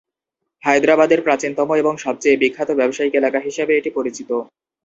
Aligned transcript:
হায়দ্রাবাদের 0.63 1.19
প্রাচীনতম 1.21 1.69
এবং 1.75 1.93
সবচেয়ে 1.97 2.39
বিখ্যাত 2.41 2.69
ব্যবসায়িক 2.79 3.13
এলাকা 3.15 3.39
হিসেবে 3.39 3.73
এটি 3.75 3.89
পরিচিত। 3.89 4.29